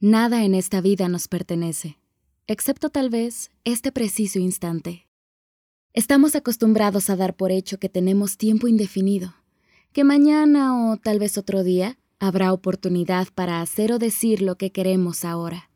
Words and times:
Nada 0.00 0.44
en 0.44 0.54
esta 0.54 0.82
vida 0.82 1.08
nos 1.08 1.26
pertenece, 1.26 1.98
excepto 2.46 2.90
tal 2.90 3.08
vez 3.08 3.50
este 3.64 3.92
preciso 3.92 4.38
instante. 4.38 5.08
Estamos 5.94 6.36
acostumbrados 6.36 7.08
a 7.08 7.16
dar 7.16 7.34
por 7.34 7.50
hecho 7.50 7.78
que 7.78 7.88
tenemos 7.88 8.36
tiempo 8.36 8.68
indefinido, 8.68 9.34
que 9.94 10.04
mañana 10.04 10.92
o 10.92 10.98
tal 10.98 11.18
vez 11.18 11.38
otro 11.38 11.64
día 11.64 11.98
habrá 12.18 12.52
oportunidad 12.52 13.28
para 13.34 13.62
hacer 13.62 13.90
o 13.90 13.98
decir 13.98 14.42
lo 14.42 14.58
que 14.58 14.70
queremos 14.70 15.24
ahora. 15.24 15.70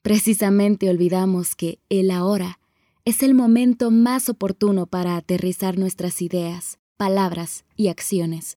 Precisamente 0.00 0.88
olvidamos 0.88 1.54
que 1.54 1.78
el 1.90 2.10
ahora 2.10 2.60
es 3.04 3.22
el 3.22 3.34
momento 3.34 3.90
más 3.90 4.30
oportuno 4.30 4.86
para 4.86 5.14
aterrizar 5.16 5.76
nuestras 5.76 6.22
ideas, 6.22 6.78
palabras 6.96 7.66
y 7.76 7.88
acciones. 7.88 8.56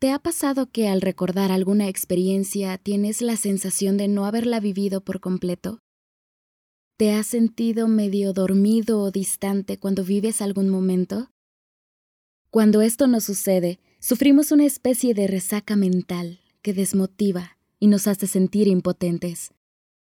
¿Te 0.00 0.12
ha 0.12 0.20
pasado 0.20 0.70
que 0.70 0.86
al 0.86 1.00
recordar 1.00 1.50
alguna 1.50 1.88
experiencia 1.88 2.78
tienes 2.78 3.20
la 3.20 3.36
sensación 3.36 3.96
de 3.96 4.06
no 4.06 4.26
haberla 4.26 4.60
vivido 4.60 5.00
por 5.00 5.18
completo? 5.18 5.80
¿Te 6.96 7.10
has 7.10 7.26
sentido 7.26 7.88
medio 7.88 8.32
dormido 8.32 9.00
o 9.00 9.10
distante 9.10 9.76
cuando 9.76 10.04
vives 10.04 10.40
algún 10.40 10.68
momento? 10.68 11.32
Cuando 12.50 12.80
esto 12.80 13.08
nos 13.08 13.24
sucede, 13.24 13.80
sufrimos 13.98 14.52
una 14.52 14.66
especie 14.66 15.14
de 15.14 15.26
resaca 15.26 15.74
mental 15.74 16.38
que 16.62 16.72
desmotiva 16.72 17.58
y 17.80 17.88
nos 17.88 18.06
hace 18.06 18.28
sentir 18.28 18.68
impotentes. 18.68 19.50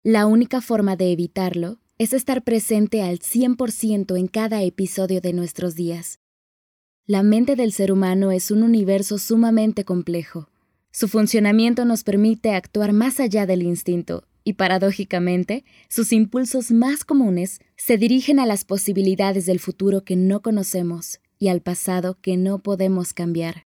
La 0.03 0.25
única 0.25 0.59
forma 0.59 0.97
de 0.97 1.13
evitarlo 1.13 1.79
es 1.97 2.11
estar 2.11 2.43
presente 2.43 3.01
al 3.01 3.19
100% 3.19 4.19
en 4.19 4.27
cada 4.27 4.61
episodio 4.61 5.21
de 5.21 5.31
nuestros 5.31 5.75
días. 5.75 6.19
La 7.07 7.21
mente 7.21 7.55
del 7.55 7.71
ser 7.71 7.91
humano 7.91 8.31
es 8.31 8.49
un 8.49 8.63
universo 8.63 9.19
sumamente 9.19 9.85
complejo. 9.85 10.49
Su 10.89 11.07
funcionamiento 11.07 11.85
nos 11.85 12.03
permite 12.03 12.55
actuar 12.55 12.93
más 12.93 13.19
allá 13.19 13.45
del 13.45 13.61
instinto 13.61 14.23
y 14.43 14.53
paradójicamente, 14.53 15.65
sus 15.87 16.11
impulsos 16.11 16.71
más 16.71 17.05
comunes 17.05 17.59
se 17.75 17.99
dirigen 17.99 18.39
a 18.39 18.47
las 18.47 18.65
posibilidades 18.65 19.45
del 19.45 19.59
futuro 19.59 20.03
que 20.03 20.15
no 20.15 20.41
conocemos 20.41 21.19
y 21.37 21.49
al 21.49 21.61
pasado 21.61 22.17
que 22.21 22.37
no 22.37 22.57
podemos 22.63 23.13
cambiar. 23.13 23.67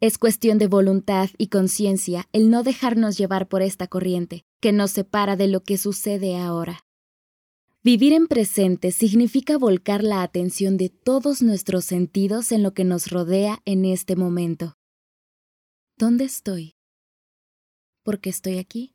Es 0.00 0.16
cuestión 0.16 0.56
de 0.56 0.66
voluntad 0.66 1.28
y 1.36 1.48
conciencia 1.48 2.26
el 2.32 2.48
no 2.48 2.62
dejarnos 2.62 3.18
llevar 3.18 3.48
por 3.48 3.60
esta 3.60 3.86
corriente, 3.86 4.46
que 4.60 4.72
nos 4.72 4.92
separa 4.92 5.36
de 5.36 5.48
lo 5.48 5.62
que 5.62 5.76
sucede 5.76 6.38
ahora. 6.38 6.85
Vivir 7.86 8.14
en 8.14 8.26
presente 8.26 8.90
significa 8.90 9.58
volcar 9.58 10.02
la 10.02 10.24
atención 10.24 10.76
de 10.76 10.88
todos 10.88 11.40
nuestros 11.40 11.84
sentidos 11.84 12.50
en 12.50 12.64
lo 12.64 12.74
que 12.74 12.82
nos 12.82 13.12
rodea 13.12 13.62
en 13.64 13.84
este 13.84 14.16
momento. 14.16 14.76
¿Dónde 15.96 16.24
estoy? 16.24 16.74
¿Por 18.02 18.18
qué 18.20 18.30
estoy 18.30 18.58
aquí? 18.58 18.92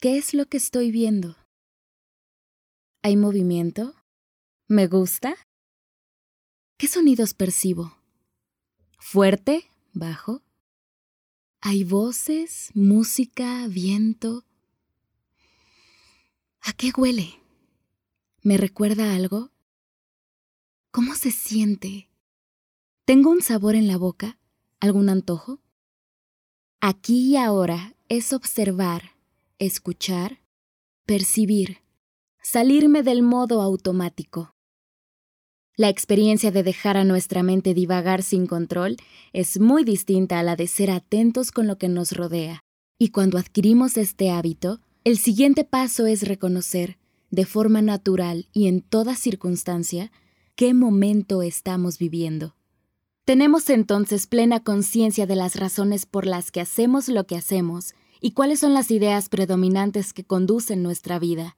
¿Qué 0.00 0.18
es 0.18 0.34
lo 0.34 0.46
que 0.46 0.56
estoy 0.56 0.90
viendo? 0.90 1.36
¿Hay 3.04 3.16
movimiento? 3.16 3.94
¿Me 4.66 4.88
gusta? 4.88 5.36
¿Qué 6.76 6.88
sonidos 6.88 7.34
percibo? 7.34 7.96
¿Fuerte? 8.98 9.70
¿Bajo? 9.92 10.42
¿Hay 11.60 11.84
voces, 11.84 12.72
música, 12.74 13.68
viento? 13.68 14.42
¿A 16.60 16.72
qué 16.72 16.90
huele? 16.96 17.43
¿Me 18.46 18.58
recuerda 18.58 19.14
algo? 19.14 19.52
¿Cómo 20.90 21.14
se 21.14 21.30
siente? 21.30 22.10
¿Tengo 23.06 23.30
un 23.30 23.40
sabor 23.40 23.74
en 23.74 23.88
la 23.88 23.96
boca? 23.96 24.38
¿Algún 24.80 25.08
antojo? 25.08 25.62
Aquí 26.82 27.30
y 27.30 27.36
ahora 27.38 27.94
es 28.10 28.34
observar, 28.34 29.12
escuchar, 29.58 30.42
percibir, 31.06 31.78
salirme 32.42 33.02
del 33.02 33.22
modo 33.22 33.62
automático. 33.62 34.54
La 35.74 35.88
experiencia 35.88 36.50
de 36.50 36.62
dejar 36.62 36.98
a 36.98 37.04
nuestra 37.04 37.42
mente 37.42 37.72
divagar 37.72 38.22
sin 38.22 38.46
control 38.46 38.98
es 39.32 39.58
muy 39.58 39.84
distinta 39.84 40.38
a 40.38 40.42
la 40.42 40.54
de 40.54 40.66
ser 40.66 40.90
atentos 40.90 41.50
con 41.50 41.66
lo 41.66 41.78
que 41.78 41.88
nos 41.88 42.12
rodea. 42.12 42.60
Y 42.98 43.08
cuando 43.08 43.38
adquirimos 43.38 43.96
este 43.96 44.30
hábito, 44.30 44.80
el 45.04 45.16
siguiente 45.16 45.64
paso 45.64 46.04
es 46.04 46.28
reconocer 46.28 46.98
de 47.34 47.44
forma 47.44 47.82
natural 47.82 48.48
y 48.52 48.68
en 48.68 48.80
toda 48.80 49.16
circunstancia, 49.16 50.12
qué 50.54 50.72
momento 50.72 51.42
estamos 51.42 51.98
viviendo. 51.98 52.54
Tenemos 53.24 53.70
entonces 53.70 54.26
plena 54.26 54.62
conciencia 54.62 55.26
de 55.26 55.36
las 55.36 55.56
razones 55.56 56.06
por 56.06 56.26
las 56.26 56.50
que 56.50 56.60
hacemos 56.60 57.08
lo 57.08 57.26
que 57.26 57.36
hacemos 57.36 57.94
y 58.20 58.32
cuáles 58.32 58.60
son 58.60 58.74
las 58.74 58.90
ideas 58.90 59.28
predominantes 59.28 60.12
que 60.12 60.24
conducen 60.24 60.82
nuestra 60.82 61.18
vida. 61.18 61.56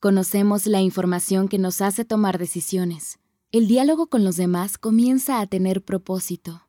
Conocemos 0.00 0.66
la 0.66 0.80
información 0.80 1.48
que 1.48 1.58
nos 1.58 1.80
hace 1.80 2.04
tomar 2.04 2.38
decisiones. 2.38 3.18
El 3.52 3.68
diálogo 3.68 4.08
con 4.08 4.24
los 4.24 4.36
demás 4.36 4.78
comienza 4.78 5.40
a 5.40 5.46
tener 5.46 5.82
propósito. 5.82 6.62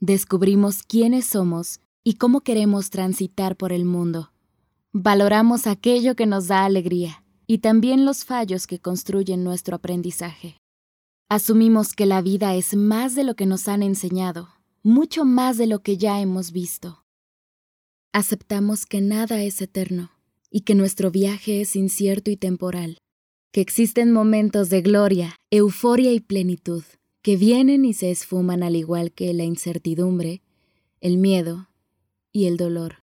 Descubrimos 0.00 0.82
quiénes 0.82 1.26
somos 1.26 1.80
y 2.02 2.14
cómo 2.14 2.40
queremos 2.40 2.90
transitar 2.90 3.56
por 3.56 3.72
el 3.72 3.84
mundo. 3.84 4.32
Valoramos 4.92 5.66
aquello 5.66 6.16
que 6.16 6.26
nos 6.26 6.48
da 6.48 6.64
alegría 6.64 7.22
y 7.46 7.58
también 7.58 8.04
los 8.04 8.24
fallos 8.24 8.66
que 8.66 8.78
construyen 8.78 9.44
nuestro 9.44 9.76
aprendizaje. 9.76 10.56
Asumimos 11.28 11.94
que 11.94 12.06
la 12.06 12.22
vida 12.22 12.54
es 12.54 12.74
más 12.76 13.14
de 13.14 13.24
lo 13.24 13.34
que 13.34 13.46
nos 13.46 13.68
han 13.68 13.82
enseñado, 13.82 14.48
mucho 14.82 15.24
más 15.24 15.58
de 15.58 15.66
lo 15.66 15.82
que 15.82 15.96
ya 15.96 16.20
hemos 16.20 16.52
visto. 16.52 17.04
Aceptamos 18.12 18.86
que 18.86 19.00
nada 19.00 19.42
es 19.42 19.60
eterno 19.60 20.10
y 20.50 20.60
que 20.60 20.74
nuestro 20.74 21.10
viaje 21.10 21.60
es 21.60 21.76
incierto 21.76 22.30
y 22.30 22.36
temporal, 22.36 22.98
que 23.52 23.60
existen 23.60 24.12
momentos 24.12 24.70
de 24.70 24.82
gloria, 24.82 25.36
euforia 25.50 26.12
y 26.12 26.20
plenitud 26.20 26.84
que 27.26 27.36
vienen 27.36 27.84
y 27.84 27.92
se 27.92 28.12
esfuman 28.12 28.62
al 28.62 28.76
igual 28.76 29.10
que 29.10 29.34
la 29.34 29.42
incertidumbre, 29.42 30.42
el 31.00 31.18
miedo 31.18 31.68
y 32.30 32.44
el 32.46 32.56
dolor. 32.56 33.02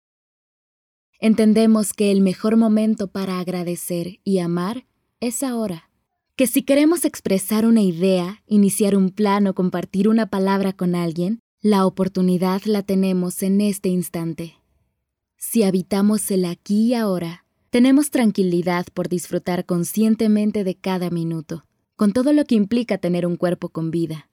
Entendemos 1.24 1.94
que 1.94 2.12
el 2.12 2.20
mejor 2.20 2.58
momento 2.58 3.06
para 3.06 3.40
agradecer 3.40 4.20
y 4.24 4.40
amar 4.40 4.88
es 5.20 5.44
ahora. 5.44 5.88
Que 6.36 6.48
si 6.48 6.64
queremos 6.64 7.06
expresar 7.06 7.68
una 7.68 7.82
idea, 7.82 8.42
iniciar 8.48 8.96
un 8.96 9.12
plan 9.12 9.46
o 9.46 9.54
compartir 9.54 10.10
una 10.10 10.32
palabra 10.32 10.74
con 10.74 10.96
alguien, 10.96 11.40
la 11.62 11.86
oportunidad 11.86 12.64
la 12.64 12.82
tenemos 12.82 13.44
en 13.44 13.62
este 13.62 13.90
instante. 13.90 14.56
Si 15.38 15.62
habitamos 15.62 16.32
el 16.32 16.44
aquí 16.44 16.88
y 16.88 16.94
ahora, 16.96 17.46
tenemos 17.70 18.10
tranquilidad 18.10 18.88
por 18.92 19.08
disfrutar 19.08 19.68
conscientemente 19.68 20.64
de 20.64 20.74
cada 20.74 21.12
minuto, 21.12 21.66
con 21.96 22.14
todo 22.14 22.34
lo 22.34 22.46
que 22.46 22.56
implica 22.56 22.98
tener 22.98 23.28
un 23.28 23.36
cuerpo 23.36 23.70
con 23.70 23.92
vida. 23.92 24.28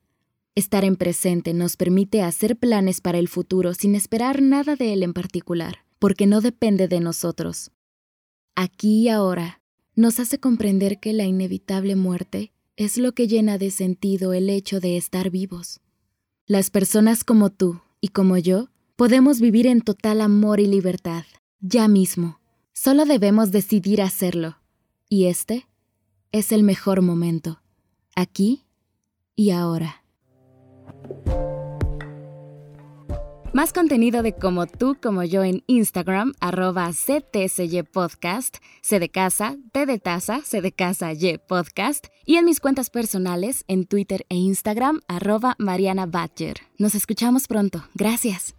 Estar 0.55 0.87
en 0.87 0.97
presente 0.97 1.53
nos 1.53 1.77
permite 1.77 2.23
hacer 2.23 2.57
planes 2.57 3.03
para 3.03 3.19
el 3.19 3.29
futuro 3.29 3.75
sin 3.75 3.95
esperar 3.95 4.41
nada 4.41 4.75
de 4.75 4.95
él 4.95 5.03
en 5.03 5.13
particular 5.13 5.81
porque 5.99 6.27
no 6.27 6.41
depende 6.41 6.89
de 6.89 7.01
nosotros. 7.01 7.71
Aquí 8.55 9.03
y 9.03 9.09
ahora 9.09 9.61
nos 9.95 10.21
hace 10.21 10.39
comprender 10.39 11.01
que 11.01 11.13
la 11.13 11.25
inevitable 11.25 11.97
muerte 11.97 12.53
es 12.77 12.99
lo 12.99 13.13
que 13.13 13.27
llena 13.27 13.59
de 13.59 13.71
sentido 13.71 14.33
el 14.33 14.49
hecho 14.51 14.81
de 14.81 14.97
estar 14.97 15.31
vivos. 15.31 15.81
Las 16.47 16.71
personas 16.71 17.25
como 17.25 17.51
tú 17.51 17.81
y 18.01 18.09
como 18.09 18.39
yo 18.39 18.69
podemos 18.97 19.41
vivir 19.41 19.67
en 19.67 19.81
total 19.81 20.21
amor 20.21 20.61
y 20.61 20.67
libertad, 20.67 21.25
ya 21.61 21.89
mismo. 21.89 22.41
Solo 22.73 23.05
debemos 23.05 23.51
decidir 23.51 24.01
hacerlo. 24.01 24.59
Y 25.09 25.25
este 25.25 25.67
es 26.31 26.53
el 26.53 26.63
mejor 26.63 27.03
momento, 27.03 27.61
aquí 28.15 28.65
y 29.35 29.51
ahora. 29.51 30.05
Más 33.55 33.73
contenido 33.73 34.23
de 34.23 34.35
como 34.35 34.67
tú, 34.67 34.99
como 35.03 35.25
yo 35.25 35.43
en 35.43 35.65
Instagram, 35.67 36.35
arroba 36.39 36.91
CTSY 36.91 37.83
Podcast, 37.83 38.59
C 38.83 39.01
de 39.01 39.09
casa, 39.09 39.57
T 39.73 39.87
de 39.87 40.01
C 40.45 40.61
de 40.61 40.73
casa, 40.73 41.13
Y 41.15 41.39
Podcast, 41.39 42.09
y 42.27 42.37
en 42.37 42.45
mis 42.45 42.61
cuentas 42.61 42.91
personales 42.91 43.65
en 43.67 43.87
Twitter 43.87 44.27
e 44.29 44.37
Instagram, 44.37 45.01
arroba 45.09 45.55
Mariana. 45.59 46.07
Nos 46.79 46.95
escuchamos 46.95 47.49
pronto. 47.49 47.85
Gracias. 47.95 48.58